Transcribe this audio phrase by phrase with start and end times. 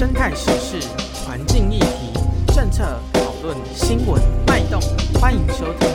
[0.00, 0.88] 生态时事、
[1.26, 2.10] 环境议题、
[2.54, 4.80] 政策讨论、新闻脉动，
[5.20, 5.90] 欢迎收听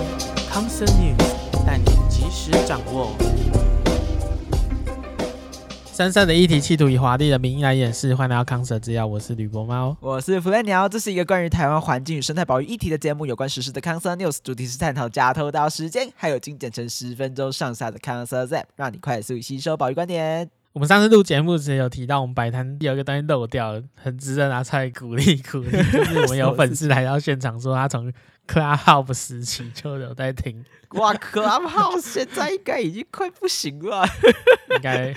[0.47, 3.15] 康 Sir News，带你及时掌握。
[5.91, 8.13] 深色的议题，企图以华丽的名义来掩饰。
[8.13, 10.87] 欢迎来到康 Sir 制药，我是吕伯猫，我是弗雷鸟。
[10.87, 20.51] 这是一个关于台湾环境与生态保育议题的节目，有关时事的康 Sir News，主题是探讨假头刀时间，还有精简成十分钟上下的康 Sir Zap，让你快速吸收保育观点。
[20.75, 25.71] 我们上次录节目时有提到，我们摆摊有一个东西漏掉了，很值得拿出来鼓励鼓励。
[25.71, 28.11] 就是我们有粉丝来到现场说，他从
[28.45, 30.65] Clubhouse 时期就有在听。
[30.89, 34.05] 哇，Clubhouse 现在应该已经快不行了，
[34.71, 35.13] 应该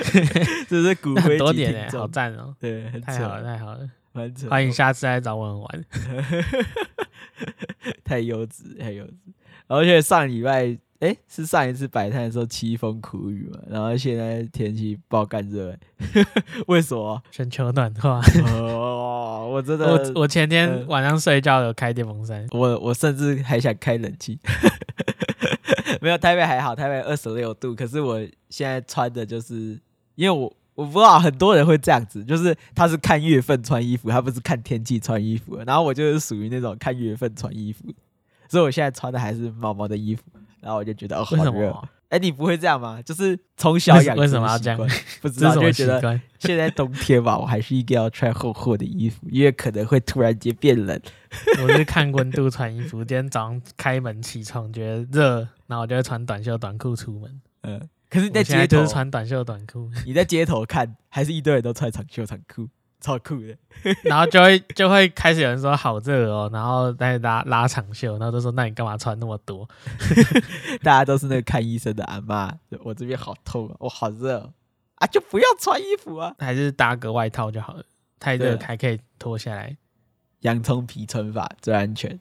[0.68, 2.54] 这是骨灰级听众，好赞哦！
[2.60, 3.90] 对，太好了，太好了，
[4.48, 5.84] 欢迎下次来找我们玩。
[8.04, 9.10] 太幼稚，太幼稚，
[9.66, 10.78] 而且上礼拜。
[11.00, 15.76] 哎，是上一次摆摊的时候凄风苦雨嘛，然后现在天气爆干热，
[16.66, 17.22] 为什么？
[17.30, 18.20] 全球暖化。
[18.52, 24.40] 哦，我真的，我我前天晚上睡觉有开电风扇，我我甚至还想开冷气。
[26.02, 29.78] 没有，台北还好，台北二十六度，可是我现在穿的就是，
[30.16, 37.84] 因为我我不知道很多人会这样子，就是他是看月份穿衣服，他不是看天气穿衣服，然后我就是属于那种看月份穿衣服，
[38.48, 40.22] 所以我现在穿的还是毛毛的衣服。
[40.60, 41.76] 然后我就觉得哦，好热。
[42.08, 43.02] 哎，你不会这样吗？
[43.02, 44.78] 就是从小养为什么要这样？
[45.20, 50.98] 不知道就觉得现在冬天吧，我还是一定要穿厚厚的衣服，因为可能会突然间变冷。
[51.62, 53.04] 我是看温度穿衣服。
[53.04, 57.40] 今天早上开门起床觉得热，然后我就会穿短袖短裤出门。
[57.64, 59.90] 嗯，可是你在街头就是穿短袖短裤。
[60.06, 62.66] 你在街头看，还是一堆人都穿长袖长裤。
[63.00, 63.56] 超酷的，
[64.02, 69.68] 然后就会就会开始有人说好热哦，然后再拉拉长袖，然后就说那你干嘛穿那么多？
[70.82, 74.52] 大家都是那个看医生的阿嬷，我这边好痛啊，我好热
[74.96, 77.84] 啊，就不要穿衣服啊，还是搭个外套就好了，
[78.18, 79.76] 太热还可以脱下来。
[80.40, 82.18] 洋葱皮穿法最安全，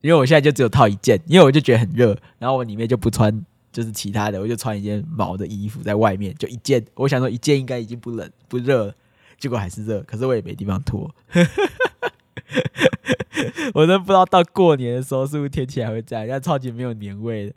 [0.00, 3.44] 因为我现在就只有套一件，因为我就觉得很热，然后我里面就不穿。
[3.72, 6.84] 就是其他的，我就穿一件毛的衣服在外面，就一件。
[6.94, 8.94] 我想说一件应该已经不冷不热，
[9.38, 10.02] 结果还是热。
[10.02, 11.10] 可是我也没地方脱，
[13.74, 17.54] 我都不知道到过年的时候是不是天气还会这样，但超级没有年味的。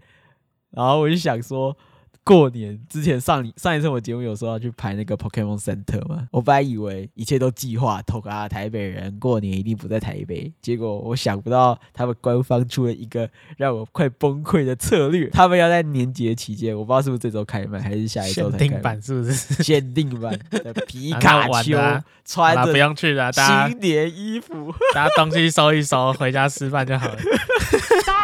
[0.71, 1.75] 然后我就想说。
[2.25, 18.69] 过年之前上上一次我节目有说要去排那个 Pokemon Center 嘛，我本来以为一切都计划透啊，台北人过年一定不在台北，结果我想不到他们官方出了一个让我快崩溃的策略，他们要在年节期间，我不知道是不是这周开门还是下一周才开卖。
[18.69, 19.63] 限定版是不是？
[19.63, 21.77] 限定版的皮卡丘
[22.25, 27.17] 穿着不用去了，新年衣服， 大家东西收一收，回家吃饭就好了。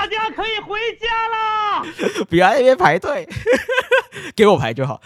[0.02, 1.84] 大家可以回家啦，
[2.28, 3.28] 不要在那边排队。
[4.36, 5.00] 给我排就好，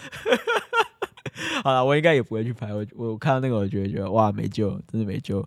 [1.62, 2.72] 好了，我应该也不会去排。
[2.72, 5.46] 我我看到那个，我觉得觉得哇，没救，真的没救。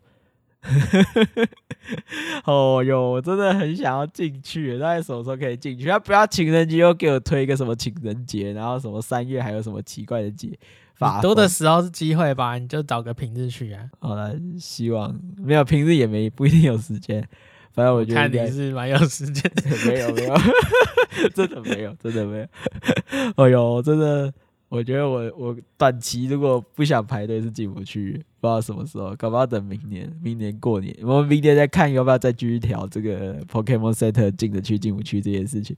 [2.45, 5.85] 哦哟，我真的很想要进去，大概什么时候可以进去？
[5.85, 10.55] 他不要情人节又给我推一个什么情人节，然后什么三月还有什么奇怪的节？
[11.23, 13.89] 多的时候是机会吧，你就找个平日去啊。
[13.97, 17.27] 好了，希望没有平日也没不一定有时间。
[17.73, 20.35] 反正我觉得看你是蛮有时间的，没有没有，
[21.33, 22.45] 真的没有，真的没有。
[23.37, 24.33] 哎呦，真的，
[24.67, 35.75] 我觉得我我短期如果不想排队是进不去，不知道什么时候，搞不好等明年，明年过年，我们明年再看要不要再继续调这个 Pokemon Center 进得去进不去这件事情。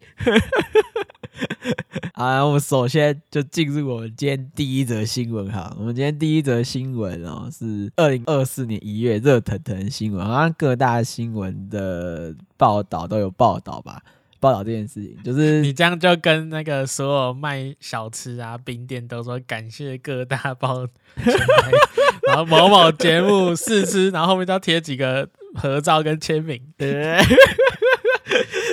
[2.14, 5.75] 好，我们首先就进入我们今天第一则新闻哈。
[5.80, 14.02] 我们今天第一则新闻哦，是二零二四年一月热腾腾新闻，好像各大新闻的报道都有报道吧？
[14.40, 20.88] 报道这件事情，就是 你这样就跟那个所有卖小吃啊、冰店都说感谢各大报，
[22.28, 27.18] 然后某某节目试吃，然后后面都要贴几个合照跟签名，对。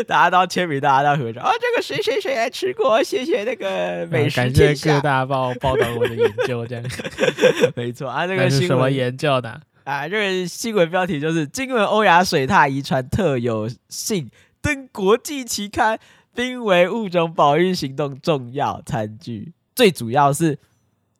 [0.06, 1.50] 大家都签名，大家都合照啊！
[1.60, 3.02] 这个谁谁谁来吃过？
[3.02, 4.36] 谢谢那个美食。
[4.36, 6.84] 感谢各大报报道我的研究，这样
[7.74, 8.26] 没错啊。
[8.26, 10.08] 这个新闻什么研究的啊？
[10.08, 14.30] 这个新闻标题就是：金门欧亚水獭遗传特有性
[14.60, 15.98] 登国际期刊，
[16.34, 19.52] 濒危物种保育行动重要餐具。
[19.74, 20.58] 最主要是，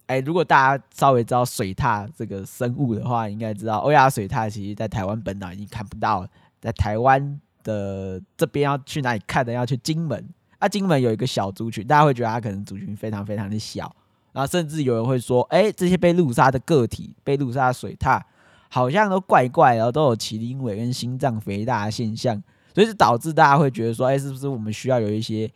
[0.06, 6.28] 哎、欸，如果大家稍微知道水獭这个生物的话，应该知道欧亚水獭其实在台湾本岛已经看不到了，
[6.60, 7.40] 在台湾。
[7.69, 9.53] 的这边要去哪里看的？
[9.53, 10.26] 要去金门
[10.59, 10.67] 啊！
[10.67, 13.94] 金门有一个小族群，大家会觉得它可能族群非常非常的小，
[14.32, 18.20] 然后甚至有人会说：“哎、这些被路杀的个体，被路杀的水獭，
[18.70, 22.43] 好像都怪怪，然后都有麒麟尾跟心脏肥大的现象。”
[22.75, 25.50] 所以就导致大家会觉得说：“哎、是不是我们需要有一些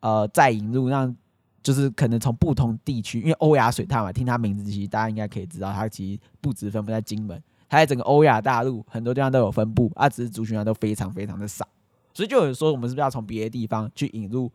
[0.00, 1.14] 呃再引入，让
[1.62, 11.66] 就是可能从不同地区，因为欧亚水獭嘛，听它名字其实大家应该可以知道，它其实不止分布在金门，它在整个欧亚大陆很多地方都有分布，啊，只是族群啊都非常非常的少，
[12.14, 14.50] 所以就有人说，我们是不是要从别的地方去引入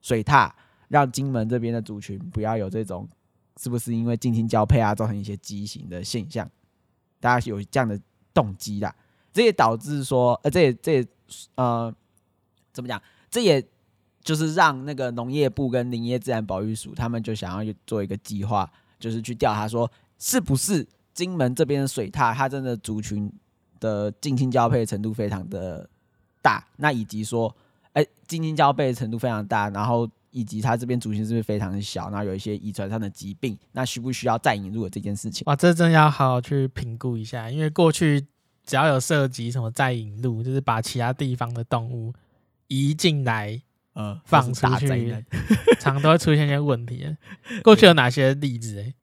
[0.00, 0.50] 水獭，
[0.88, 3.08] 让金门这边的族群不要有这种，
[3.60, 6.48] 是不是因为近亲交配啊，造成一些畸形的现象？
[7.20, 8.00] 大家有这样的
[8.32, 8.94] 动机啦，
[9.32, 11.06] 这也导致说，呃，这也这也
[11.56, 11.94] 呃，
[12.72, 13.00] 怎么讲？
[13.30, 13.64] 这也。
[14.24, 23.32] 就是让那个农业部跟林业自然保育署，他们就想要做一个计划，就是去调查说，是不是金门这边的水獭，它真的族群
[23.80, 25.88] 的近亲交配程度非常的
[26.40, 27.54] 大，那以及说，
[27.92, 35.44] 哎，近亲交配程度非常大，然后以及它这边族群是不是非常的小，然后有一些遗传上的疾病，那需不需要再引入的这件事情？
[35.46, 38.26] 哇，这真要好好去评估一下，因为过去
[38.64, 42.12] 只要有涉及什么再引入，就是把其他地方的动物
[42.68, 43.62] 移进来。
[43.94, 45.26] 呃，放出去，
[45.78, 47.14] 常都会出现一些问题。
[47.62, 48.80] 过去有哪些例子？
[48.80, 48.94] 哎，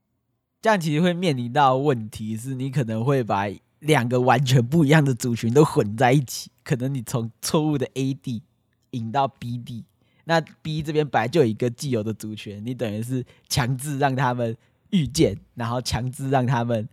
[0.61, 3.45] 这样其实会面临到问题，是你可能会把
[3.79, 6.51] 两个完全不一样的族群都混在一起。
[6.63, 8.43] 可能你从错误的 A 地
[8.91, 9.85] 引到 B 地，
[10.25, 14.55] 那 B 这边本来就有一个既有的族群，你等于是强制让他们
[14.89, 16.87] 遇见，然后强制让他们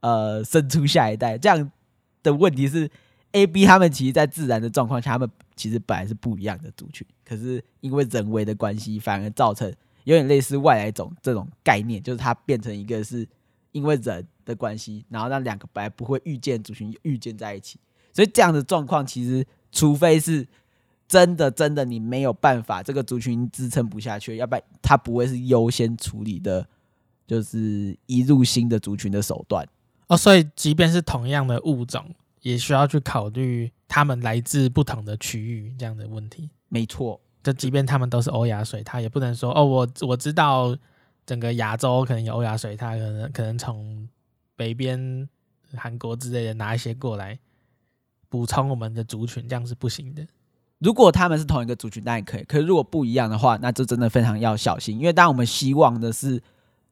[0.00, 1.36] 呃生出下一代。
[1.38, 1.70] 这样
[2.22, 2.90] 的问题是。
[3.32, 9.70] A、B 他们其实，在自然的状况下，他们其实本来是不一样的族群，可是因为人为的关系，反而造成
[10.06, 13.28] 有点类似外来种这种概念，就是它变成一个是
[13.72, 17.78] 因为人的关系，然后让两个本来不会遇见族群遇见在一起，
[18.12, 20.46] 所以这样的状况，其实除非是
[21.06, 26.66] 真的真的你没有办法，这个族群支撑不下去，要不然它不会是优先处理的，
[27.26, 29.68] 就是移入新的族群的手段
[30.06, 30.16] 哦。
[30.16, 32.14] 所以，即便是同样的物种。
[32.42, 36.48] 也需要去考虑他们来自不同的区域这样的问题。
[36.68, 40.76] 没错，就即便他们都是欧亚水獭，也不能说哦，我我知道
[41.24, 44.08] 整个亚洲可能有欧亚水獭，可能可能从
[44.56, 45.28] 北边
[45.76, 47.38] 韩国之类的拿一些过来
[48.28, 50.26] 补充我们的族群，这样是不行的。
[50.80, 52.42] 如果他们是同一个族群，那也可以。
[52.42, 56.42] 可是如果不一样的话，那就真的非常要小心，因为当我们希望的是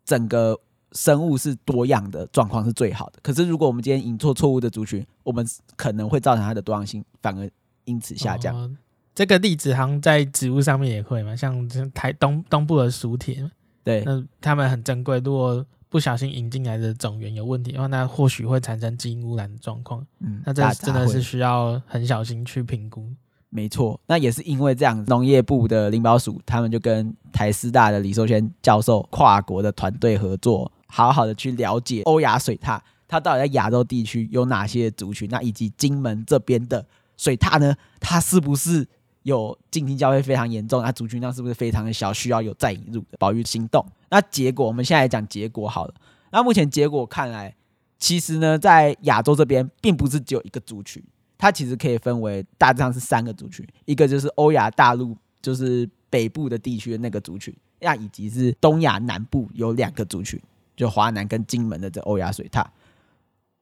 [0.04, 0.60] 整个。
[0.96, 7.50] 生物是多样的状况是最好的，可是如果我们今天引错错误的族群，我们可能会造成它的多样性反而
[7.84, 8.54] 因此下降。
[8.56, 8.70] 哦，
[9.14, 13.49] 这个例子好像在植物上面也会嘛，像台东东部的薯铁，
[13.84, 20.05] 对，那他们很珍贵，如果不小心引进来的种源有问题的话，那或许会产生基因污染的状况。
[20.19, 23.06] 嗯，那这真的是需要很小心去评估。
[23.50, 30.70] 没错，那也是因为这样，农业部的林保署他们就跟台师大的李寿轩教授跨国的团队合作。
[30.87, 35.28] 好好的去了解欧亚水獭，它到底在亚洲地区有哪些族群？
[35.28, 37.75] 那以及金门这边的水獭呢？
[37.99, 38.87] 它是不是
[39.25, 40.81] 有近亲交配非常严重？
[40.82, 42.12] 那族群量是不是非常的小？
[42.12, 43.85] 需要有再引入的保育行动？
[44.09, 45.94] 那结果，我们现在来讲结果好了。
[46.31, 47.55] 那目前结果看来，
[47.99, 51.03] 其实呢，在亚洲这边并不是只有一个族群，
[51.37, 60.41] 它其实可以分为大致上是三个族群，一个就是欧亚大陆，就是北部的地区的那个族群，那以及是东亚南部有两个族群。
[60.76, 62.67] 就华南跟金门的这欧亚水獭，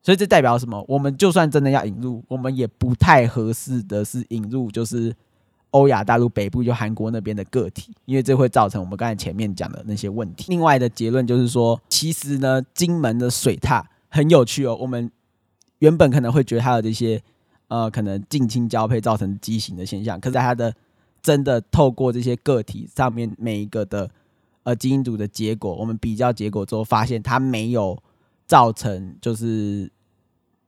[0.02, 0.82] 所以这代表什么？
[0.88, 5.14] 我们就算真的要引入，我们也不太合适的是引入就是
[5.72, 10.46] 欧亚大陆北部就韩国那边的个体，因为这会造成我们刚才前面讲的那些问题。
[10.48, 14.74] 另外的结论就是说，其实呢，金门的水獭很有趣哦。
[14.80, 15.10] 我们
[15.80, 17.22] 原本可能会觉得它有这些
[17.68, 20.74] 呃，可能近亲交配造成畸形的现象，可是它的
[21.22, 24.08] 真的透过这些个体上面每一个的。
[24.64, 28.00] 呃，基因组的结果，我们比较结果之后发现，它没有
[28.46, 29.90] 造成就是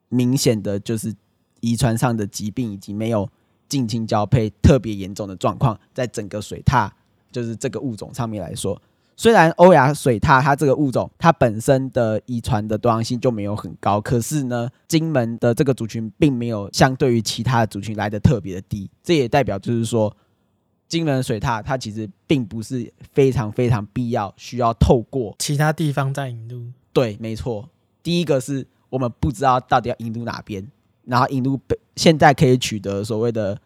[0.09, 1.15] 明显的就是
[1.61, 3.31] 遗传上的疾病，以及没有
[3.68, 6.90] 近亲交配特别严重的状况，在整个水獭
[7.33, 8.80] 就是这个物种上面来说，
[9.16, 20.14] 虽然欧亚水獭它这个物种它本身的遗传的多样性就没有很高，可是呢，金门的这个族群并没有相对于其他的族群来的特别的低，这也代表就是说。
[20.87, 26.62] 金门水獭，它其实并不是非常非常必要，需要透过其他地方在引入。
[26.92, 27.68] 对，没错。
[28.02, 30.64] 第一个是我们不知道到底要引入哪边，
[31.04, 33.59] 然后引入北现在可以取得所谓的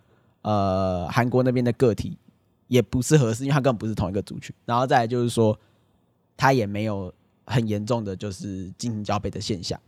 [0.42, 2.16] 呃韩国那边的个体，
[2.66, 4.54] 也不是合适，因为它根本不是同一个族群。
[4.64, 5.58] 然后再来就是说，
[6.36, 7.12] 它也没有
[7.46, 9.78] 很严重的就是进行交配的现象。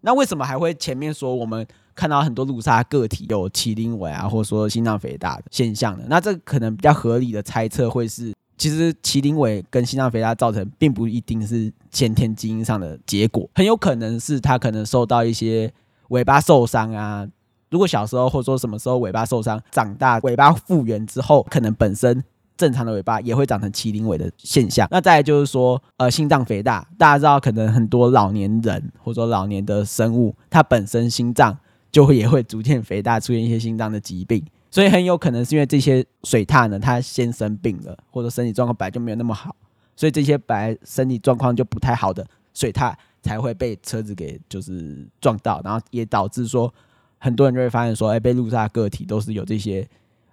[0.00, 6.04] 那为什么还会前面说我们看到很多路杀个体有麒麟尾啊，或者说心脏肥大的现象呢？
[6.08, 15.72] 那这可能比较合理的猜测会是，其实麒麟尾跟心脏肥大造成，并不一定是先天基因上的结果，很有可能是它可能受到一些
[16.10, 17.28] 尾巴受伤啊。
[17.70, 22.22] 如果小时候或者说什么时候尾巴受伤，长大尾巴复原之后，可能本身
[22.56, 24.88] 正常的尾巴也会长成麒麟尾的现象。
[24.90, 31.56] 那再就是说，呃，心脏肥大，大家知道，可能很多老年人或者说老年的生物，它本身心脏
[31.92, 34.44] 就会也会逐渐肥大，出现一些心脏的疾病。
[34.70, 39.56] 所以很有可能是因为这些水獭呢，它先生病了，或者身体状况本来就没有那么好，
[39.96, 46.72] 所以这些本来身体状况就不太好的水獭才会被车子给就是撞到，然后也导致说
[47.18, 49.86] 很多人就会发现说，哎，被路杀个体都是有这些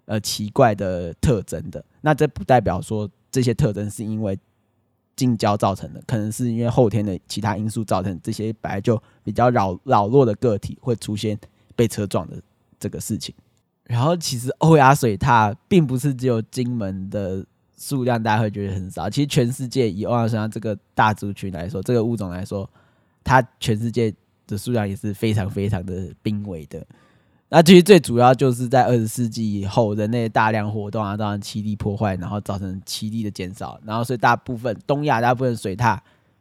[0.06, 1.84] 呃奇怪的特征的。
[2.02, 4.38] 那这不代表说这些特征是因为
[5.16, 11.38] 近交造成的，可能是因为后天的其他因素造成这些本来就比较老老弱的个体会出现
[11.76, 12.36] 被车撞的
[12.80, 13.34] 这个事情。
[13.86, 17.46] 然后其实欧亚水獭并不是只有金门的
[17.78, 19.10] 数量，大家会觉得很少。
[19.10, 22.70] 其实全世界以欧亚水獭这个大族群来说，这个物种来说，
[23.24, 24.14] 它全世界
[24.48, 26.86] 的数量也是非常非常的濒危的。
[27.50, 35.98] 那其实最主要就是在二十世纪以后，人类大量活动啊，造成栖地破坏，然后造成栖地的减少，然后所以大部分东亚大部分水獭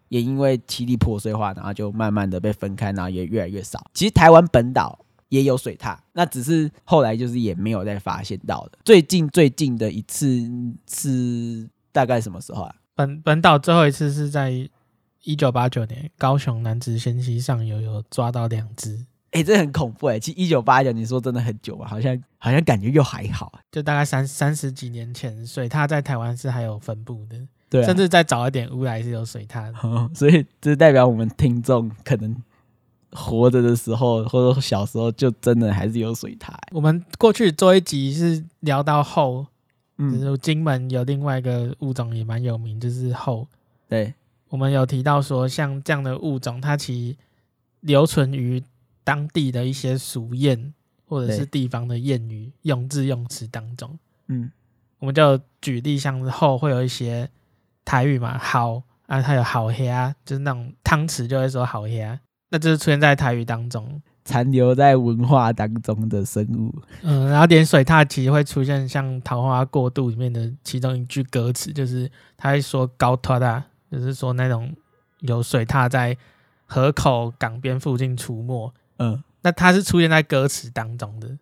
[0.08, 3.84] 也因为栖地破碎化，然后就慢慢的被分开，然后也越来越少。
[3.92, 4.99] 其实台湾本岛。
[5.30, 8.78] 也有水獭，那只是后来就是也没有再发现到的。
[8.84, 10.28] 最近最近的一次
[10.88, 12.73] 是大概什么时候啊？
[12.94, 14.52] 本本岛最后一次是在
[15.25, 18.97] 一九八九年，高雄男子先溪上游有抓到两只。
[19.33, 20.21] 哎、欸，这很恐怖哎、欸！
[20.21, 21.87] 其实一九八九，你说真的很久吧？
[21.88, 27.37] 好像好像感觉又还好，就大概三三十几年前，水獭在台湾是还有分布的。
[27.69, 30.09] 对、啊，甚至再早一点，乌来是有水獭的、哦。
[30.14, 32.35] 所以这代表我们听众可能。
[33.16, 36.52] 活着的时候，或者小时候，就真的还是有水獭。
[36.73, 39.47] 我们过去做一集是聊到后，
[39.99, 43.47] 嗯，就是金门有另外一个物种也蛮有名，就是后。
[43.88, 44.12] 对，
[44.54, 47.16] 我们有提到说，像这样的物种，它其实
[47.80, 48.62] 留存于
[49.02, 50.70] 当地的一些俗谚，
[51.08, 53.99] 或者是地方的谚语、用字用词当中。
[54.28, 54.49] 嗯，
[55.00, 57.28] 我们就举例，像是鱟会有一些
[57.84, 62.20] 台语嘛，好啊，它有好黑啊，就是那种汤匙就会说好虾。
[62.50, 66.73] 那就是出现在台语当中，残留在文化当中的生物。
[67.02, 73.61] 嗯，然后点水獭其实会出现像《桃花过渡》里面的其中一句歌词，就是他会说“高托大”，
[73.94, 74.74] 就是说那种
[75.20, 76.16] 有水獭在
[76.66, 78.72] 河口港边附近出没。
[78.98, 81.38] 嗯，那它是出现在歌词当中的，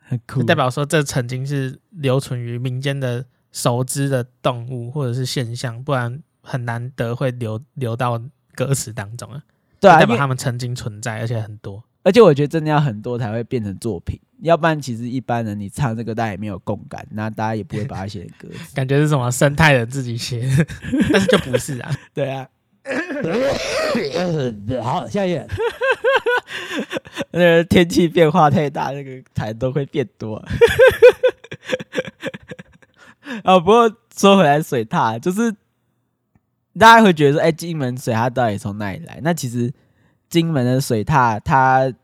[0.00, 8.20] 很酷，代表说这曾经是留存于民间的熟知的动物或者是现象，不然很难得会留留到
[8.54, 9.42] 歌词当中啊。
[9.80, 11.82] 对啊，代表他们曾经存在，而且很多。
[12.02, 18.74] 而且我觉得真的要很多才会变成作品，要不然其实一般人你唱这个大家也没有共感，那大家也不会把它写成歌词。
[18.76, 20.48] 感觉是什么生态人自己写，
[21.10, 21.90] 但是就不是啊。
[22.12, 22.48] 对啊。
[24.82, 25.46] 好，下一页。
[27.30, 30.36] 那个天气变化太大，那个台都会变多。
[33.42, 35.54] 啊，不过说回来，水獭就是。
[36.76, 39.20] 大家会觉得说，哎、欸，金门水獭到底从哪里来？
[39.22, 39.72] 那其实
[40.28, 41.94] 金门的水獭，它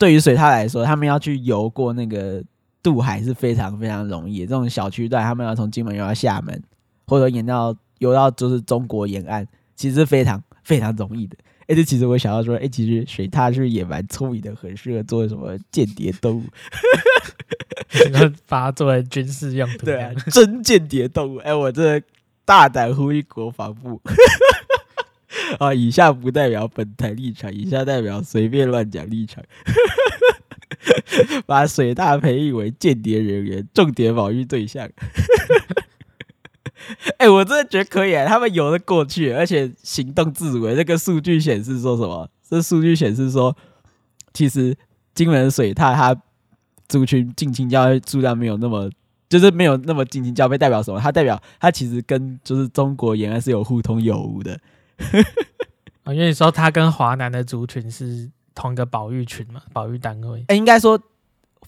[0.00, 2.42] 对于水獭来说，他们要去游过那个
[2.82, 4.46] 渡海是非常非常容易的。
[4.46, 6.62] 这种小区段，他们要从金门游到厦门，
[7.06, 11.36] 或者沿到游到就是中国沿岸，其实是非常非常容易的。
[11.60, 16.44] 哎、欸，这其实我想要说，哎、欸，其实水獭是不是也蛮聪明的，很适合做什么间谍动物？
[18.48, 19.84] 把它作为军事用途。
[19.84, 21.36] 对啊，真间谍动物。
[21.38, 22.02] 哎、欸，我这。
[22.42, 24.00] 大胆呼吁国防部
[25.58, 25.74] 啊！
[25.74, 29.42] 以下不代表本台立场，以下代表随便乱讲立场。
[31.46, 34.88] 把水獭培育为间谍人员，重点保育对象。
[37.18, 38.26] 哎、欸，我真的觉得可以啊！
[38.26, 40.66] 他们游得过去，而且行动自如。
[40.74, 42.28] 这个数据显示说什么？
[42.48, 43.56] 这数据显示说，
[44.32, 44.76] 其实
[45.14, 46.16] 金门水獭它
[46.88, 48.90] 族群近亲交配数量没有那么。
[49.28, 50.98] 就是没有那么近亲交配，代表什么？
[50.98, 54.58] 它代表它其实跟就是中国沿岸是有互通有无的。
[56.04, 60.44] 啊， 因为你说他跟华南的族群是同一个保育群嘛，保育单位。
[60.48, 61.00] 哎，应该说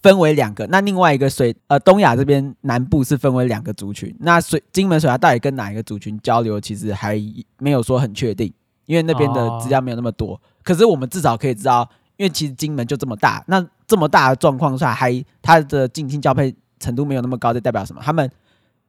[0.01, 0.67] 分为两个。
[0.67, 4.15] 那另外一个水呃东亚这边南部是分为两个族群。
[4.19, 7.19] 那水金门水獭到底跟哪一个族群交流，其实还
[7.59, 8.53] 没有说很确定，
[8.85, 10.39] 因为那边的资料没有那么多。
[10.63, 16.55] 可是我们至少可以知道，因为其实金门就这么大，那这么大的状况下，还它的近亲交配。
[16.79, 18.01] 程度没有那么高，这代表什么？
[18.03, 18.29] 他们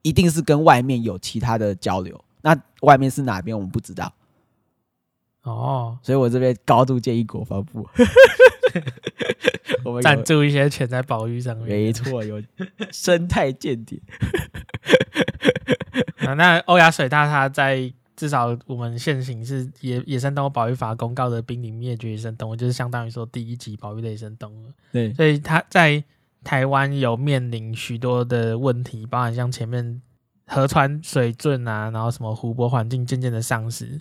[0.03, 2.21] 一定是跟外面有其他的交流。
[2.43, 3.57] 那外面是哪边？
[3.57, 4.13] 我们不知道。
[5.45, 7.89] 哦，所以我这边高度建议国防部，
[9.85, 11.69] 我们赞助一些钱在保育上面。
[11.69, 12.43] 没错，有
[12.91, 13.99] 生态间谍。
[16.27, 24.73] 啊，那欧亚水獭它在至少我们现行是野野生动物保育法公告的濒临灭绝野生动物，就是相当于说第一级保育类野生动物。
[24.93, 26.03] 对，所以它在。
[26.45, 30.03] 台湾有面临许多的问题，包含像前面
[30.47, 33.99] 河川水圳啊，然后什么湖泊环境渐渐的丧失，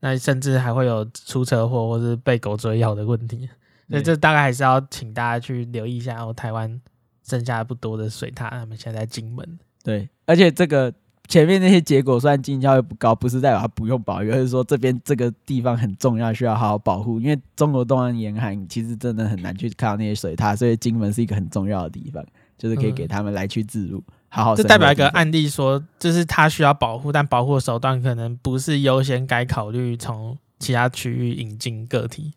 [0.00, 3.48] 那甚至还会有出车祸或是被狗追咬的问题。
[3.88, 6.80] 所以这大概还是要请大家去留意一下哦，台湾
[7.26, 9.58] 剩下不多的水獭，他们现在在金门。
[9.82, 10.92] 对，而且这个
[11.26, 17.18] 前面那些结果虽然经济效益不高，不是代表它不用保育，而是说这边这个地方很重要，需要好好保护。
[17.18, 22.22] 因为中国东岸沿海其实真的很难去看到那些水獭，所以金门是一个很重要的地方，
[22.58, 23.98] 就是可以给他们来去自如。
[23.98, 32.34] 嗯好好，这代表一个案例说，就是它需要保护，但保护的手段可能不是优先该考虑从其他区域引进个体，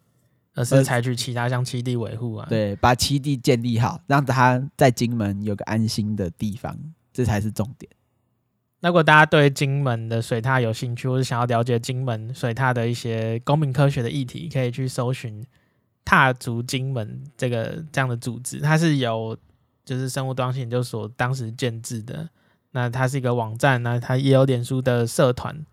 [0.55, 6.77] 而是采取其他像栖地维护啊，对，把栖地建立好，让它在金门有个安心的地方，
[7.11, 7.91] 这才是重点。
[8.79, 15.45] 那如果大家对金门的水獭有兴趣，或是想要了解金门水獭的一些公民科学的议题，可以去搜寻
[16.05, 19.37] “踏足金门”这个这样的组织，它是由。
[19.83, 22.29] 就是生物多样性研究所当时建制的，
[22.71, 25.65] 那它是一个网站，那它也有脸书的社团，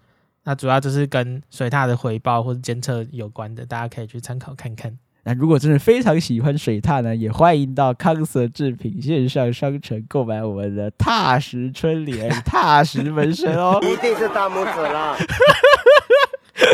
[0.45, 4.99] 那主要就是跟水獭的回报或者监测有关的，大家可以去参考看看。
[5.25, 15.17] 那如果真的非常喜欢水獭呢，也欢迎到康 Sir 制品线上商城购买我们的踏石春联、 踏石纹身哦，一定是大拇指了。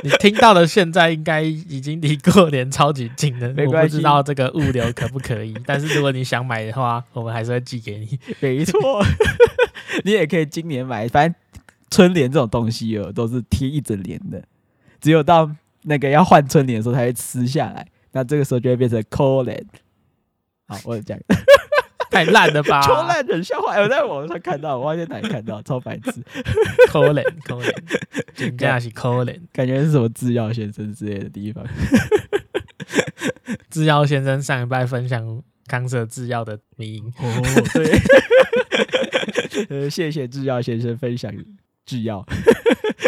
[0.03, 8.19] 你听到的现在应该已经离过年超级近了，我不知道这个物流可不可以，但是如果你想买的话，我们还是会寄给你。
[8.41, 8.81] 没错，
[10.05, 11.35] 你也可以今年买，反正
[11.91, 14.43] 春联这种东西哦，都是贴一整年的，
[15.01, 15.51] 只有到
[15.83, 19.67] 那个要换春联的时候才会撕下来，那这个时候就会变成扣联。
[20.67, 21.19] 好，我讲。
[22.15, 22.81] 太烂了吧！
[22.87, 26.23] 超烂的笑话，我在网上看到，我忘记哪里看到，超白痴。
[26.89, 27.75] 可怜可怜，
[28.35, 31.65] 真的是可怜，感觉是什么制药先生之类的地方。
[33.71, 37.43] 制药先生上一拜分享康 Sir 制药的名哦，
[37.75, 37.99] 对，
[39.69, 41.33] 呃，谢谢制药先生分享
[41.85, 42.25] 制药，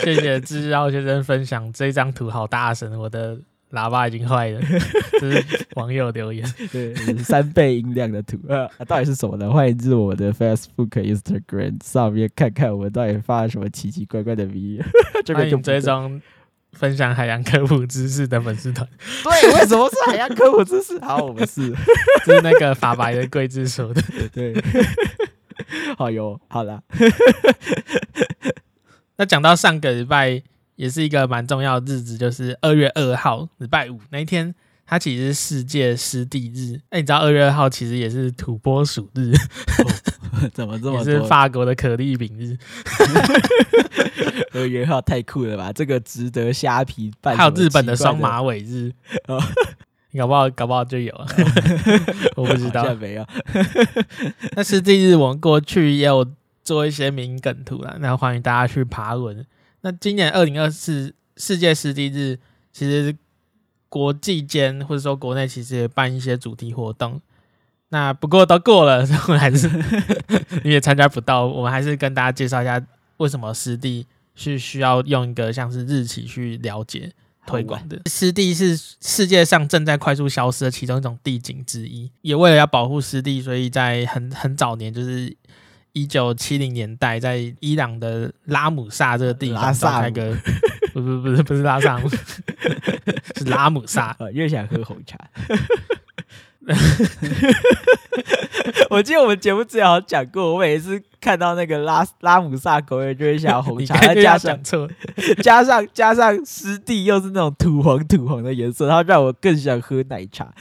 [0.03, 3.39] 谢谢制药先生分享这张图好大声，我的。
[3.77, 4.61] 喇叭已经坏了，
[5.21, 6.43] 这是网友留言。
[6.73, 9.51] 对，三倍音量的图啊，到底是什么呢？
[9.51, 14.81] 欢迎至我的 Facebook、Instagram 上面看看我们到底发了什么奇奇怪怪的 V。
[15.35, 16.21] 欢迎追踪
[16.73, 18.89] 分享海洋科普知识的粉丝团。
[19.25, 20.99] 对，为什么是海洋科普知识？
[21.01, 21.63] 好，我们是，
[22.25, 24.03] 是那个法白的贵志说的。
[24.33, 24.55] 对，
[25.99, 26.83] 好哟，好了。
[29.19, 30.43] 那讲到上个礼拜。
[30.77, 34.55] 也是一个蛮重要的日子，就是二月二号，礼拜五那一天，
[34.87, 36.81] 它其实是世界湿地日。
[36.91, 39.33] 哎，你知道二月二号其实也是土拨鼠日？
[39.33, 41.05] 哦、 怎么这么多？
[41.05, 42.57] 是法国的可丽饼日。
[44.53, 45.73] 二月二号太酷了吧？
[45.73, 47.37] 这个值得虾皮办。
[47.37, 48.93] 还有日本的双马尾日，
[49.29, 49.43] 哦、
[50.17, 51.27] 搞不好搞不好就有了，
[52.37, 52.95] 我不知道。
[52.95, 53.27] 没有。
[54.53, 56.27] 那湿地日我们过去也有
[56.63, 59.45] 做一些名梗图啦，那欢迎大家去爬文。
[59.83, 62.39] 那今年二零二四世界湿地日，
[62.73, 63.15] 其实
[63.89, 67.21] 国际间或者说国内其实也办一些主题活动。
[67.91, 69.71] 那不过都过了， 我们还是
[70.65, 71.47] 你也参加不到。
[71.47, 72.85] 我们还是跟大家介绍一下，
[73.19, 77.13] 为什么湿地是需要用一个像是日期去了解
[77.47, 78.01] 推广的。
[78.07, 85.37] 湿地是世界上正在快速消失的其中一种地景之一，也为了要保护湿地，所以在很很早年就是。
[85.97, 90.37] 一九七零年代，在伊朗的拉姆萨这个地方召开个，
[90.93, 92.07] 不不不是不是拉萨姆，
[93.35, 94.15] 是拉姆萨。
[94.21, 95.19] 呃，越想喝红茶。
[98.91, 104.61] 我记得我们节目之前好像讲过，我每一次看到那个拉拉姆萨狗园，就会想要红茶，再加上
[105.43, 110.53] 加上加上湿地又是那种土黄土黄的颜色，它让我更想喝奶茶。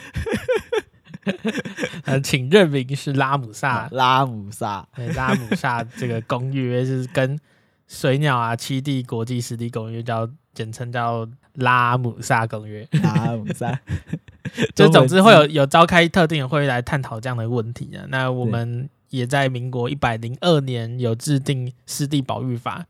[2.05, 7.39] 呃，请认明是拉姆萨，拉姆萨，拉姆萨这个公约是跟
[7.87, 12.87] 水鸟啊七地国际湿地公约叫简称叫拉姆萨公约。
[13.03, 13.79] 拉姆萨，
[14.75, 18.05] 就总之会有有召开特定的会议来探讨这样的问题啊。
[18.09, 22.85] 那我们也在民国一百零二年有制定湿地保育法。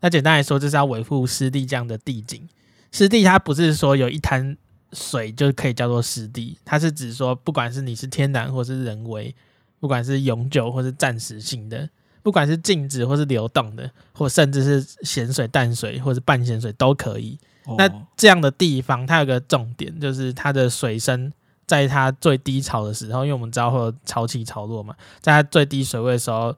[0.00, 2.48] 那简单来说，就是要维护湿地这样的地景。
[2.92, 4.56] 湿地它不是说有一滩。
[4.92, 9.34] 水就可以叫做湿地，它是指说，不管是你是天然或是人为，
[9.78, 11.88] 不管是永久或是暂时性的，
[12.22, 17.38] 不管是静止或是流动的，或甚至是咸水、淡水或是半咸水都可以。
[17.64, 21.32] 哦、那这样的地方，它有个重点，就是它的水深
[21.66, 26.56] 在它最低潮的时候，因为我们知道会有潮起潮落嘛，在它最低水位的时候，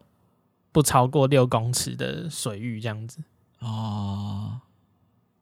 [0.71, 3.19] 不超过六公尺的水域这样子。
[3.59, 4.61] 哦。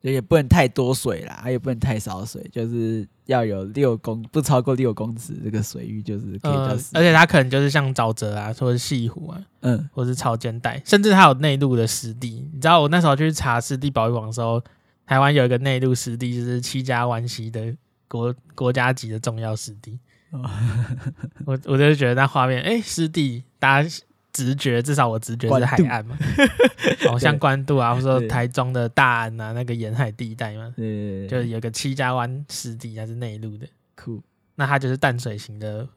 [0.03, 6.81] 也不能太多水啦，也不能太少水，就是要有六公不超过六公尺这个水域，就是可以。
[6.95, 12.49] 而且它可能就是像沼泽啊，或者西湖啊，嗯，或是潮间带，甚至它有内陆的湿地。
[12.53, 14.63] 你知道我那时候去查湿地保育网的时候，
[15.07, 17.75] 台湾有一个内陆湿地，就是七家湾溪的
[18.09, 19.99] 国国家级的重要湿地。
[20.31, 20.49] 哦、
[21.45, 23.89] 我我就觉得那画面，哎、欸，湿地，大家。
[24.33, 26.17] 直觉，至少我直觉是海岸嘛，
[27.09, 33.67] 好像关渡啊，或者说台中的大安啊，那个沿海地带嘛，对，就是有个七家湾湿地，它是内陆的，
[33.97, 34.23] 酷。
[34.57, 35.89] 那它就是淡水型的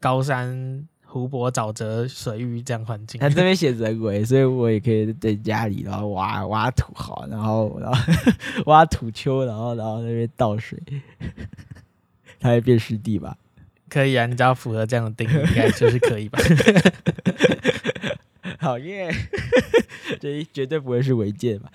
[0.00, 3.20] 高山、湖泊、沼泽、水域这样环境。
[3.20, 7.98] 它这边写人为， 所以我也可以在家里，然后挖挖土好，然后然后
[8.64, 10.82] 挖土丘，然后然后那边倒水，
[12.40, 13.36] 它会变湿地吧？
[13.88, 16.38] 可以啊，你只要符合这样的定义，应该就是可以吧？
[18.60, 19.10] 好耶，
[20.20, 21.70] 这绝对不会是违建吧？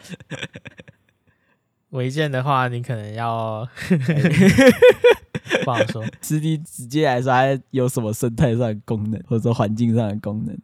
[1.89, 3.67] 违建的话，你可能要
[5.63, 6.03] 不好说。
[6.21, 10.57] 湿地直接来说，它有什么生态上的功能，或者说环境上的功能？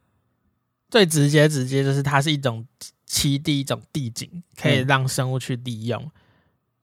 [0.89, 2.65] 最直接直接就是它是一种
[3.07, 6.12] 栖地，一种地景，可以让生物去利用。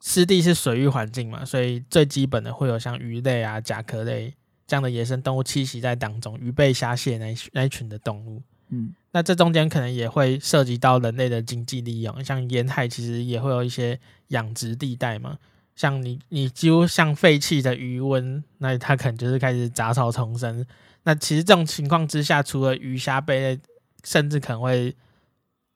[0.01, 4.35] 湿、嗯、地是水域环境嘛，所以最基本的会有像鱼类啊、甲壳类。
[4.67, 13.99] 这样的野生动物栖息在当中，鱼贝虾蟹那一那一群的动物，嗯，那这中间可能也会涉及到人类的经济利用，像沿海其实也会有一些
[14.29, 15.39] 养殖地带嘛，
[15.77, 20.67] 像你你几乎像废弃的鱼温，那它可能就是开始杂草丛生。
[21.05, 23.61] 那其实这种情况之下，除了鱼虾贝类，
[24.03, 24.93] 甚至可能会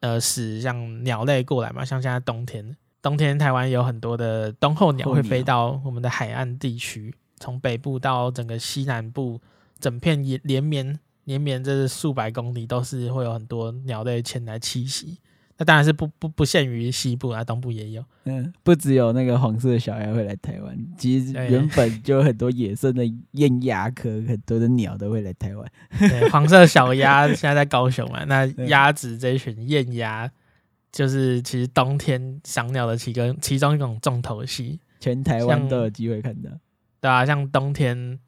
[0.00, 7.14] 呃使像鸟类过来嘛，像现在冬天，冬天台湾有很多的冬候鸟会飞到我们的海岸地区。
[7.40, 9.40] 从北部到整个西南部，
[9.80, 15.18] 整片连连绵连绵，这是数百公里，都是会有很多鸟类前来栖息。
[15.56, 18.02] 那当然是不不不限于西部啊，东部也有。
[18.24, 25.72] 嗯，不只有那个黄色的小鸭会来台湾，其实原本就有很多野生的雁鸭科，很多的鸟都会来台湾。
[25.98, 30.30] 对，黄色小鸭现在在高雄嘛，那 鸭子这一群雁鸭，
[30.90, 36.50] 就是其实冬天赏鸟的其中其中一种重头戏，全台湾都有机会看到。
[37.00, 38.18] 对啊，像冬天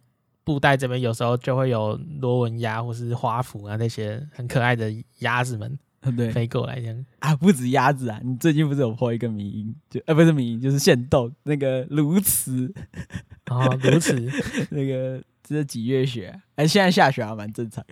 [0.44, 5.78] 布袋这边有时候就会有罗纹鸭或是花蝠啊那些很可爱的鸭子们，
[6.16, 12.72] 对，飞过来这样啊，不止鸭子啊，你最近不是有破一个迷因，就呃、啊、不是迷因，就是限动那个鸬鹚
[13.50, 16.40] 哦，鸬鹚那个这是几月雪？
[16.56, 17.84] 哎，现在下雪还蛮正常，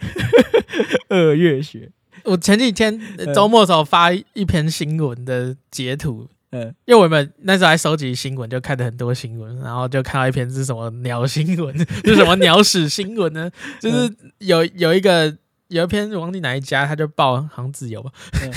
[1.11, 1.93] 二月雪。
[2.25, 3.01] 我前几天
[3.35, 6.29] 周末的时候发一篇新闻的截图。
[6.53, 13.51] 嗯，因为我们那时候还收集新闻，就看了很多新闻，然后就看到一篇是什么鸟新闻， 是什么鸟屎新闻呢？
[13.81, 15.37] 就是有有一个
[15.69, 18.11] 有一篇忘记哪一家，他就报好像自由吧，
[18.43, 18.53] 嗯、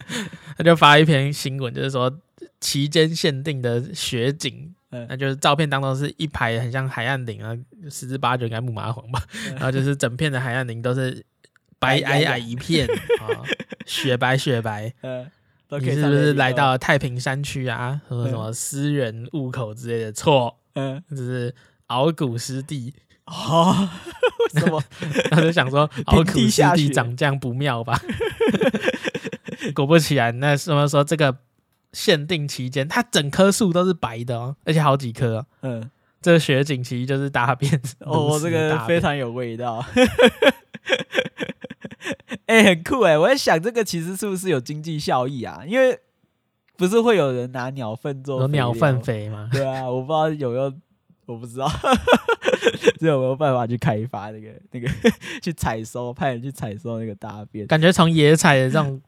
[0.56, 2.10] 他就发一篇新闻，就是说
[2.60, 7.54] 期间限定的雪景，嗯、那就是照片当中是一排很像海岸林啊，
[7.90, 11.22] 十之八九应该木麻黄吧，嗯、然后就是整片的海岸林都是
[11.78, 12.38] 白皑皑。
[12.38, 12.86] 一片
[13.20, 13.44] 啊，
[13.84, 15.30] 雪白雪白，嗯
[15.80, 18.00] 你是不是来到了太平山区啊？
[18.08, 20.12] 什么什么思源雾口之类的？
[20.12, 21.54] 错，嗯，就是
[21.88, 22.94] 鳌鼓湿地。
[23.26, 23.88] 哦，
[24.54, 24.82] 为 什么？
[25.30, 27.98] 他就想说鳌鼓湿地长这样不妙吧？
[29.74, 31.34] 果不其然，那什么说这个
[31.92, 35.46] 限定期间，它整棵树都是白的哦，而且好几棵哦。
[35.62, 37.80] 嗯，这个雪景其实就是大便。
[38.00, 39.84] 哦，这个非常有味道。
[42.46, 43.16] 哎、欸，很酷哎！
[43.18, 45.62] 我在想，这个其实是不是有经济效益啊？
[45.66, 45.98] 因为
[46.76, 49.48] 不是会有人拿鸟粪做有鸟粪肥吗？
[49.52, 50.72] 对啊，我不知道有没有，
[51.26, 51.70] 我不知道
[52.98, 54.88] 这有没有办法去开发那个那个
[55.40, 57.66] 去采收，派人去采收那个大便。
[57.66, 59.00] 感觉从野采的这种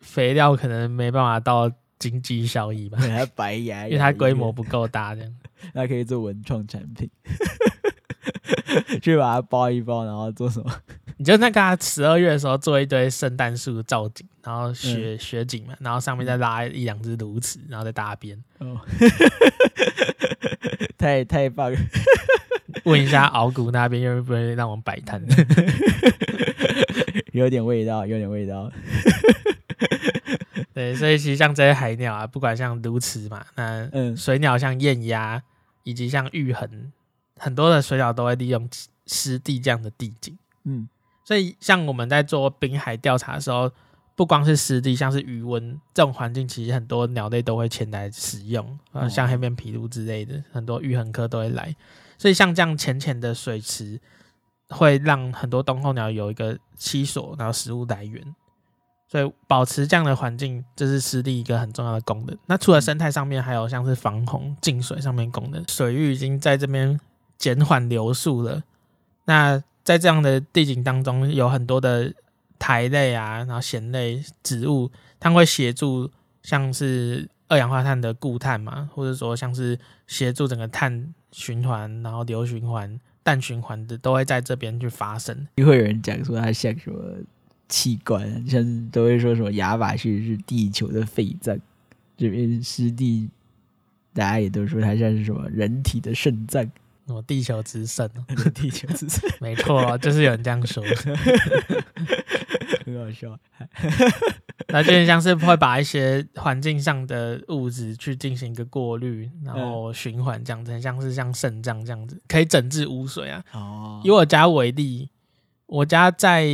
[0.00, 2.98] 肥料可能没办法到经济效益吧？
[3.02, 5.34] 它白牙，因为它规模不够大，这样
[5.74, 7.10] 它可以做文创产品，
[9.02, 10.70] 去把它包一包，然后做什么？
[11.18, 18.38] 你就那个十二月的时候做一堆圣诞树造景，然后雪、嗯、雪景嘛，然后上面再拉一两只鸬鹚，然后再搭边。
[18.58, 18.80] 哦，
[20.96, 21.78] 太太棒了！
[22.84, 25.20] 问一下鳌骨那边愿不愿意让我们摆摊？
[27.32, 28.70] 有点味道，有点味道。
[30.72, 35.42] 对，所以其实像这些海鸟啊，不管像鸬鹚嘛，那水鸟像雁鸭，
[35.82, 36.68] 以及像玉鴴，
[37.38, 38.68] 很多的水鸟都会利用
[39.06, 40.36] 湿地这样的地景。
[40.64, 40.88] 嗯。
[41.24, 43.70] 所以，像我们在做滨海调查的时候，
[44.16, 51.76] 不光是湿地，像是鱼温这种环境，其实很多鸟类都会前来使用，啊，像黑面琵鹭之类的，很多鷸鴴科都会来。
[52.16, 54.00] 所以，像这样浅浅的水池，
[54.70, 58.34] 会让很多冬候鸟有一个栖所，然后食物来源。
[59.06, 62.36] 所以保持这样的环境，这是湿地一个很重要的功能。
[62.46, 66.98] 那除了生态上面，还有像是防洪、净水上面功能，水域已经在这边
[67.38, 68.62] 减缓流速了。
[69.24, 72.12] 那在这样的地景当中，有很多的
[72.58, 76.10] 苔类啊，然后藓类植物，它会协助
[76.42, 85.46] 像是二氧化碳的固碳嘛，或者说像是协助整个碳循环，然后硫循环、氮循环的，都会在这边去发生。
[85.56, 86.98] 会有人讲说它像什么？
[87.70, 91.54] 器官，像是都会说什么亚马逊是地球的肺脏，
[92.16, 93.28] 这边湿地，
[94.14, 96.66] 大家也都说它像是什么人体的肾脏，
[97.12, 98.08] 么地球之肾，
[98.54, 100.82] 地球之肾， 没错，就是有人这样说，
[102.84, 103.38] 很好笑。
[104.68, 113.42] 那就像是会把一些环境上的物质去进行一个过滤，然后循环这样子，像是像肾脏这样子，可以整治污水啊。
[113.52, 115.10] 哦，以我家为例，
[115.66, 116.46] 我家在。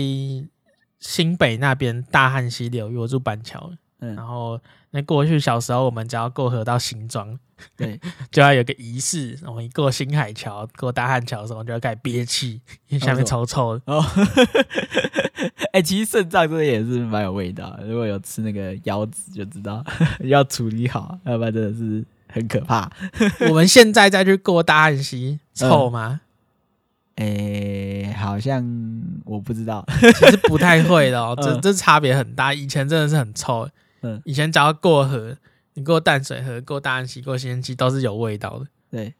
[1.00, 4.58] 新北那边大汉溪流域，我住板桥，嗯，然后
[4.96, 7.36] 那过去小时候我们只要过河到新庄，
[7.76, 13.82] 对，就要有个仪式，我们一过新海桥、过大汉桥的时候，就要开始憋气，因为下面臭臭的。
[13.92, 14.00] 哦，
[15.72, 19.84] 哎、欸，其实肾脏真的也是蛮有味道，如果有吃那个腰子就知道
[20.22, 22.88] 要处理好，要不然真的是很可怕。
[23.48, 26.20] 我们现在再去过大汉溪，臭吗？
[27.16, 28.60] 嗯诶、欸，好像
[29.24, 31.36] 我不知道，其实不太会的哦。
[31.42, 32.52] 这这差别很大。
[32.52, 33.68] 以前真的是很臭，
[34.04, 35.36] 嗯，以前只要过河，
[35.72, 38.66] 你过淡水河、过大安溪、过新垦溪都是有味道的。
[38.90, 39.14] 对。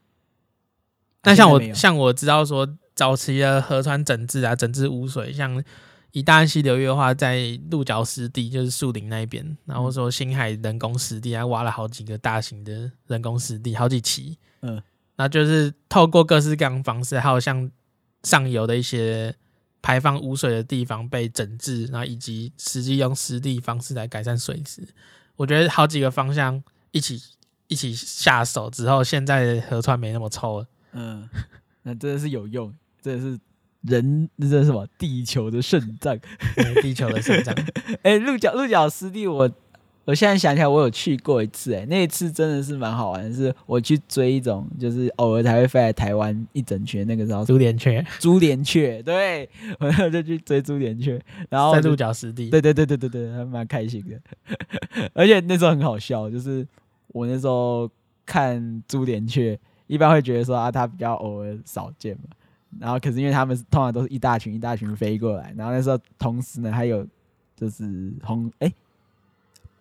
[1.20, 5.64] 但像我像我知道说，早期的河川整治啊，整治污水，像
[6.12, 14.83] 以大安溪流域的话，在鹿角湿地就是树林那一边，然后说新海人工湿地还挖了好几个大型的人工湿地，好几期，嗯，
[15.16, 17.70] 那就是透过各式各样的方式，还有像。
[18.25, 19.37] 上游的一些
[19.85, 24.81] 排放污水的地方被整治，然后以及实际用湿地方式来改善水质，
[25.37, 27.23] 我觉得好几个方向一起
[27.68, 30.66] 一起下手之后，现在的河川没那么臭了。
[30.92, 31.29] 嗯，
[31.83, 33.38] 那真的是有用，真的是
[33.83, 34.88] 人，这是什么？
[34.97, 36.18] 地球的肾脏，
[36.81, 37.55] 地球的肾脏。
[38.03, 39.51] 哎、欸，鹿角鹿角湿地我。
[40.06, 43.32] 我现在想起来，我有去过一次，哎，那一次真的是蛮好玩的。
[43.34, 54.20] 是我去追一种，就是偶尔才会飞来台湾一整圈，那个时候珠帘雀，珠帘雀，对，我就去追珠帘雀，然后在鹿角湿地，对对对对对对，还蛮开心的。
[55.14, 56.66] 而且那时候很好笑，就是
[57.08, 57.90] 我那时候
[58.26, 62.24] 看珠帘雀，一般会觉得说啊，它比较偶尔少见嘛，
[62.78, 67.06] 然后可是因为他们通常都是一大群一大群飞过来，然后那时候同时呢还有
[67.56, 68.68] 就是红哎。
[68.68, 68.74] 欸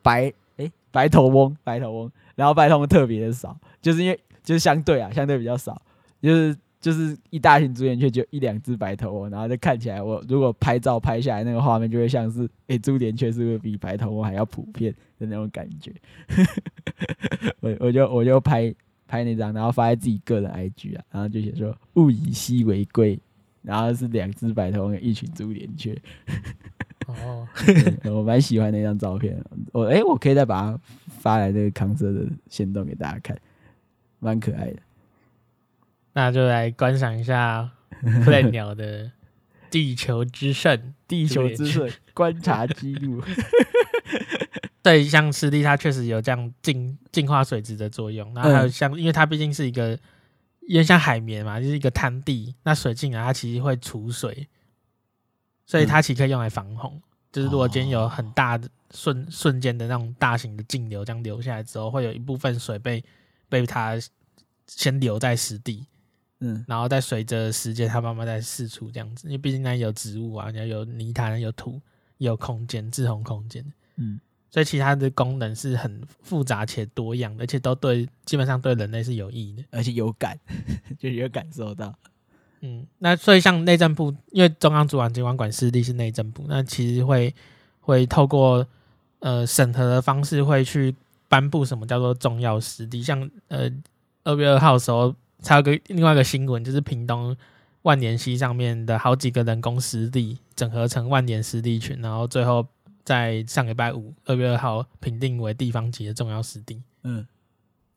[0.03, 5.81] 白诶、白头翁，白头翁，然后白头翁特别的少，就是因为就是相对啊，相对比较少，
[6.21, 15.93] 就是就是一大群珠帘雀就一两只白头翁，然后就看起来我如果拍照拍下来那个画面就会像是诶、欸，珠帘雀是不是比白头翁还要普遍的那种感觉？
[17.61, 18.73] 我我就我就拍
[19.07, 23.17] 拍那张，然后发在自己个人 IG 啊，然后就写说物以稀为贵，
[23.61, 25.97] 然后是两只白头翁，一群珠帘雀。
[27.23, 27.47] 哦，
[28.11, 29.37] 我蛮喜欢那张照片，
[29.71, 30.79] 我哎、欸，我可以再把它
[31.19, 33.37] 发来这个康社的行动给大家看，
[34.19, 34.77] 蛮可爱的。
[36.13, 37.71] 那就来观赏一下
[38.25, 39.11] 飞 鸟的
[39.71, 43.21] 地球之肾，地球之肾观察记录。
[44.83, 48.33] 对，像湿地，它确实有这样净净化水质的作用。
[48.33, 49.97] 然后还有像，因为它毕竟是一个，
[50.67, 54.47] 因为像海绵嘛，就是一个滩地，那水进来，它其实会储水。
[55.65, 63.03] 所以它其实可以用来防洪，嗯、就是如果今天有很大的瞬瞬间的那种大型的径流这样流下来之后，会有一部分水被
[63.49, 63.97] 被它
[64.67, 65.85] 先留在实地，
[66.39, 71.81] 嗯，然后再随着时间它慢慢再释出这样子，因为毕竟那有植物啊，有泥潭、有土、
[72.17, 80.37] 有空间、滞洪空间，嗯，所以其他的功能是很复杂且多样，而且都对基本上对人类是有益的，而且有感，
[80.99, 81.93] 就有感受到。
[82.65, 87.35] 嗯，那所以像内政部，因为中央主管机关管湿地是内政部，那其实会
[87.81, 88.65] 会透过
[89.19, 90.95] 呃审核的方式，会去
[91.27, 93.03] 颁布什么叫做重要湿地。
[93.03, 93.69] 像呃
[94.23, 97.35] 二月二号的时候，才有个另外一个新闻，就是屏东
[97.81, 102.65] 万年溪上面的好几个人工湿地整合成万年湿地群，然后最后
[103.03, 106.81] 在上礼拜五二月二号评定为地方级的重要湿地。
[107.03, 107.27] 嗯。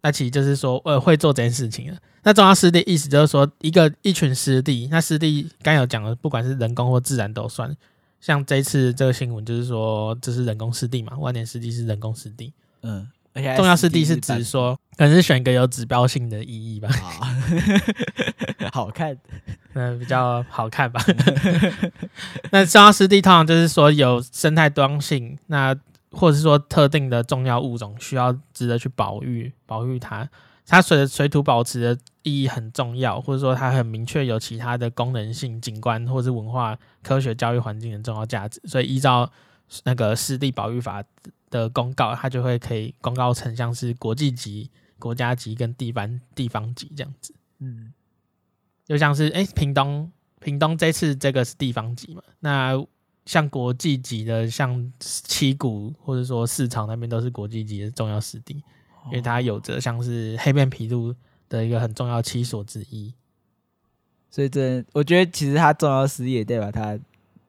[0.03, 1.99] 那其实就是说，呃，会做这件事情了。
[2.23, 7.75] 那重要湿地意思就是说，一个一群湿地，那湿地刚有讲的，不管是人工或自然都算。
[8.21, 12.53] 像这次这个新闻就是说，这是人工湿地嘛，万年湿地是人工湿地。
[12.83, 16.89] 嗯，而且重要湿地是指说，可能是选一个有指标性的意义吧。
[18.73, 19.17] 好看，
[19.75, 21.01] 嗯，比较好看吧。
[22.51, 25.77] 那重要湿地通常就是说有生态多样性，那
[26.17, 30.29] 或者是说特定的重要物种需要值得去保育，保育它。
[30.69, 39.31] 它随着水土保持的意义很重要，或者说它很明确有其他的功能性、景观或是文化、科学、教育环境的重要价值，所以依照
[39.85, 41.05] 那个湿地保育法
[41.51, 47.33] 的公告，它就会可以公告成像是国际级、国家级跟地方地方级这样子。
[47.61, 47.93] 嗯，
[48.85, 52.23] 就像是哎、欸，屏东屏东这次这个是地方级嘛？
[52.41, 52.75] 那
[53.27, 58.63] 像国际级的，像七股或者说市场那边都是国际级的重要湿地。
[59.07, 61.15] 因为它有着像是黑面琵鹭
[61.49, 63.15] 的一个很重要栖所之一，
[64.29, 66.99] 所以这我觉得其实它重要湿地也代表它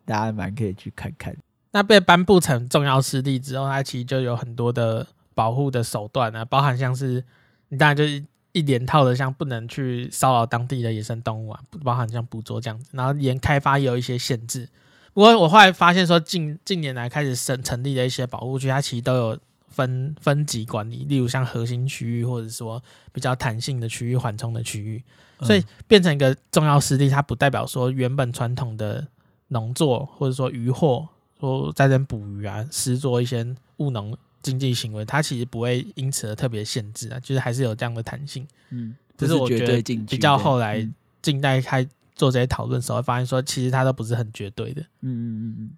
[0.05, 1.35] 大家蛮可以去看看。
[1.71, 7.23] 那被颁布成重要湿地之后，它其实就有很多的保护的手段啊，包含像是
[7.69, 14.69] 你当然就是一连套的，像不能去骚扰当地的野生动物啊，包含像捕捉这样子，然后连开发也有一些限制。
[15.17, 19.39] 不过我后来发现说近近年来开始成成立的一些保护区，它其实都有。
[19.69, 25.03] 分分级管理，例如像核心区域，或者说比较弹性的区域、缓冲的区域，
[25.41, 29.08] 所以变成一个重要湿地，它不代表说原本传统的
[29.49, 31.08] 农作或者说渔获，
[31.39, 38.47] 说在这捕鱼啊、施作一些务农经济行为，它其实不会因此而特别限制啊，就是还是有这样的弹性。
[38.71, 40.89] 嗯，这是我觉得比较后来
[41.21, 44.82] 近代开做这些讨论的时候，发现说其实它都不是很绝对的。
[45.01, 45.69] 嗯嗯嗯嗯。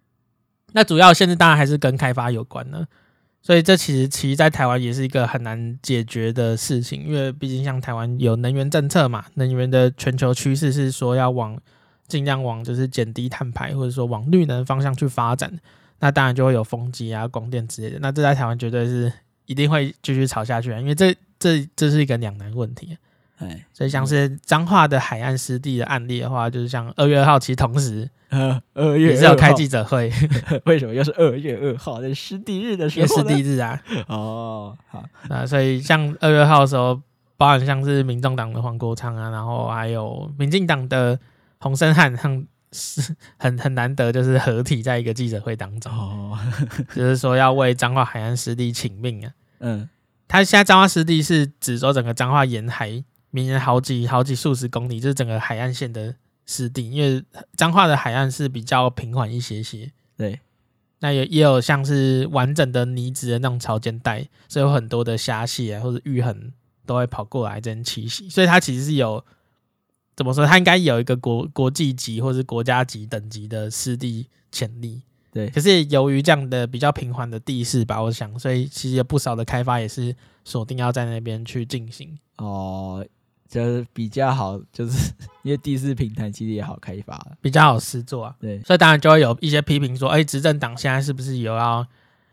[0.71, 2.87] 那主要限制当然还是跟开发有关呢。
[3.41, 11.57] 所以这其实其实，在台湾也是一个很难解决的事情，因为毕竟像台湾有能源政策嘛，能源的全球趋势是说要往
[12.07, 15.57] 尽量往就是减低碳排，或者说往绿能方向去发展，
[15.99, 19.11] 那当然就会有风机啊、光电之类的，那这在台湾绝对是
[19.45, 22.97] 一定会继续吵下去啊，因为这这这是一个两难问题。
[23.39, 30.11] 哎，所以像是彰化的海岸湿地的案例的话，就是像二月二号，其实同时 呃，二月也是要开记者会，
[30.65, 32.01] 为什么又是二月二号？
[32.01, 33.81] 在湿地日的时候，湿地日啊。
[34.07, 37.01] 哦，好，那所以像二月二号的时候，
[37.37, 41.17] 包含像是民众党的黄国昌啊，然后还有民进党的
[41.59, 42.45] 洪申翰，很
[43.37, 46.37] 很很难得，就是合体在一个记者会当中，哦，
[46.93, 49.31] 就是说要为彰化海岸湿地请命啊。
[49.61, 49.89] 嗯，
[50.27, 53.03] 他现在彰化湿地是指说整个彰化沿海。
[53.31, 56.15] 绵延好几好几数十公里，就是整个海岸线的
[56.45, 57.23] 湿地，因为
[57.55, 59.91] 彰化的海岸是比较平缓一些些。
[60.17, 60.39] 对，
[60.99, 66.51] 那也也有像是完整的泥质的那种潮间带，所以有很多的虾蟹啊或者玉痕
[66.85, 69.23] 都会跑过来这边栖息，所以它其实是有
[70.15, 70.45] 怎么说？
[70.45, 75.01] 它应该有一个国国际级或是国家级等级的湿地潜力。
[75.31, 82.17] 对，可是由于这样的比较平缓的地势吧，我想，所以其实有不少的开发也是锁定要在那边去进行。
[82.37, 83.05] 哦。
[83.49, 88.35] 就是比较好，就是 因为地势平坦，其实也好开发，比较好施做啊。
[88.39, 91.85] 对，所以当然就会有一些批评说，哎、欸，执政党现在是不是有要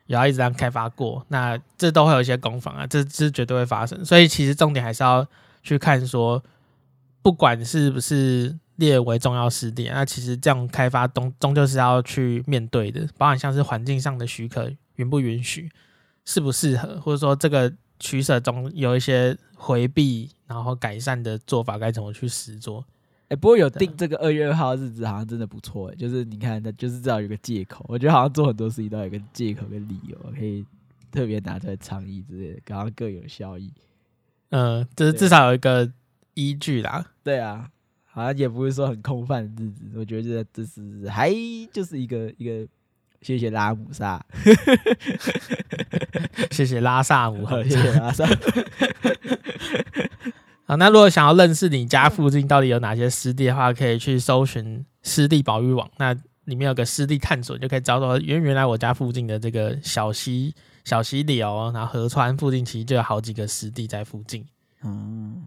[0.09, 1.25] 有要一直这样开发过？
[1.29, 4.05] 那这都会有一些攻防啊，这这绝对会发生。
[4.05, 5.27] 所以其实重点还是要
[5.63, 6.45] 去看说，
[7.23, 15.71] 不管是不是列为重要试点，那其实这样开发终终究是要去面对的，包含像是环境上的许可允不允许，
[16.27, 17.73] 适不适合，或者说这个。
[17.99, 22.85] 取舍中有一些回避，然后改善的做法该怎么去实做？
[23.25, 25.95] 哎、欸，不过有定这个二月二号日子，好像真的不错哎。
[25.97, 27.85] 就是你看，那就是至少有个借口。
[27.89, 30.65] 我觉得好像做很多事情都有个借口跟理由，可以
[31.11, 33.73] 特别拿出来倡议之类的，刚刚各有效益。
[34.51, 35.91] 嗯，就是至少有一个
[36.35, 37.05] 依据啦。
[37.25, 37.69] 对啊，
[38.05, 39.85] 好像也不是说很空泛的日子。
[39.97, 41.35] 我觉得这是还
[41.73, 42.67] 就是一个一个。
[43.23, 44.25] 谢谢拉姆萨，
[46.53, 48.25] 谢谢拉萨姆， 谢谢拉萨。
[50.67, 56.13] 好，那如果想要认识你家附近到底有哪些湿地的话，可以去搜寻湿地保育网，那
[56.45, 64.45] 里面有个湿地探索，就可以找到原原来我家附近的这个小溪、小溪流，然后河川附近其实就有好几个湿地在附近。
[64.83, 65.47] 嗯，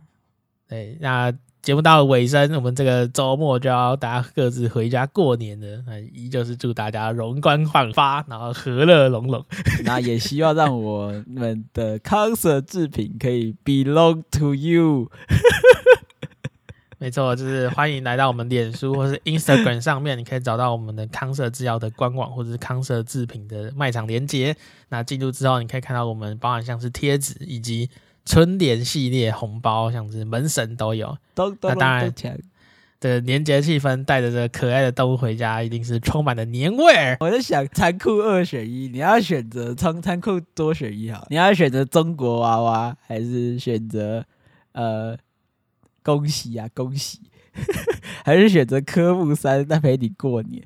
[0.68, 1.34] 对，那。
[1.62, 5.84] 节目到了尾声，我们这个周末就要大家各自回家过年了。
[5.86, 9.46] 那依旧是祝大家容光焕发，然后和乐融融。
[9.84, 15.12] 那也希望让我们的康 Sir 制品可以 belong to you。
[16.98, 24.56] 没错，就是欢迎来到我们脸书或是 Instagram 上面，你可以找到我们的康 Sir 制药的官网或者是康 Sir 制品的卖场连接。
[24.88, 27.90] 那进入之后，你可以看到我们包含像是贴纸以及。
[28.26, 32.14] 春联系列红包，像是门神都有，那当然，
[33.00, 37.18] 的年节气氛，带着这可爱的动物回家，一定是充满了年味儿。
[37.22, 44.26] 我在想，残酷二选一，你要选择仓残酷多选一好，你要选择中国娃娃，还是选择
[44.74, 45.18] 呃
[46.04, 47.22] 恭喜啊恭喜，
[48.26, 50.62] 还是选择科目三在陪你过年？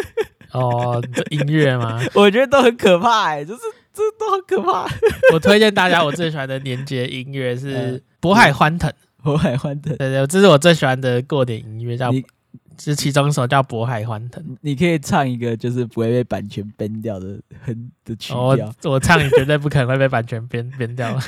[0.52, 2.02] 哦，这音乐吗？
[2.14, 3.60] 我觉得都很可怕哎、欸，就是
[3.98, 4.88] 这都好可怕。
[5.34, 8.88] 我推荐大家，我最喜欢的年节音乐是 《渤海欢腾》。
[9.24, 12.24] 渤海欢腾，对对，这是我最喜欢的过年音乐，叫你
[12.80, 14.40] 是其中一首叫《渤海欢腾》。
[14.60, 18.40] 你可以唱一个就是不会被版权编掉的很的曲调。
[18.84, 21.12] 我我唱，你绝对不可能会被版权编编掉。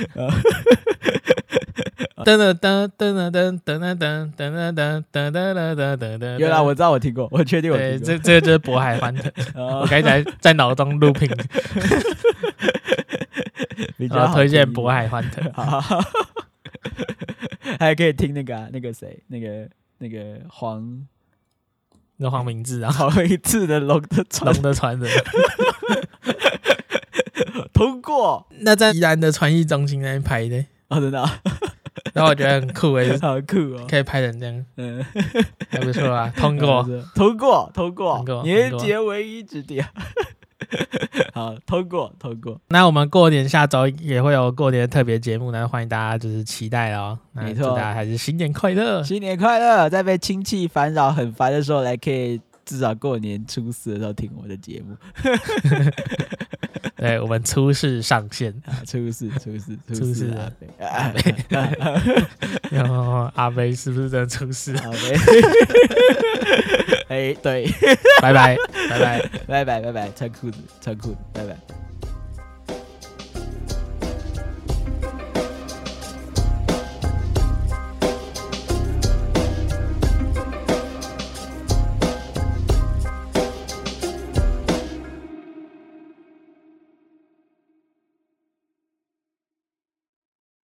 [2.25, 6.39] 噔噔噔噔噔噔噔噔噔噔噔噔噔噔噔噔。
[6.39, 7.99] 原来我知道，我听过，我确定我听过。
[7.99, 9.31] 对，这这个就是《渤海欢腾》。
[9.63, 11.29] 我刚才在脑中录屏，
[13.97, 15.45] 比较推荐《渤海欢腾》。
[17.79, 19.69] 还可以听那个、啊、那个谁，那个
[19.99, 21.07] 那个黄，
[22.17, 25.09] 那黄明志啊， 黄明志的龙的传龙的传人，
[27.73, 28.47] 通过。
[28.61, 31.41] 那在宜兰的传艺中心那边拍的，哦，真的、啊。
[32.13, 35.05] 然后我觉得很酷诶、欸，好酷哦，可以拍成这样，嗯，
[35.69, 36.33] 还不错啊。
[36.37, 39.87] 通过，通过，通过，年节唯一指点。
[41.33, 42.61] 好，通过，通过。
[42.69, 47.19] 那我们过年下周也会有过年的特别节目呢，欢迎大家就是期待哦。
[47.33, 49.89] 没错，祝大家还是新年快乐，新年快乐！
[49.89, 52.41] 在被亲戚烦扰很烦的时候，来可以
[52.71, 54.97] 至少过年初四的时候听我的节目。
[56.95, 58.55] 对，我们初四上线，
[58.87, 61.35] 初四，初四，初四阿飞，阿飞，
[62.71, 64.73] 然后阿飞是不是真的初四？
[64.77, 65.17] 阿飞，
[67.33, 67.67] 哎，对，
[68.23, 68.57] 拜拜，
[68.89, 71.90] 拜拜，拜拜，拜拜，穿裤子，穿裤子，拜拜。